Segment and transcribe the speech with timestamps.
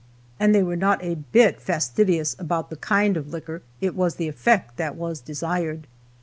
[0.39, 4.27] And they were not a bit fastidious about the kind of liquor, it was the
[4.27, 5.85] effect that was desired.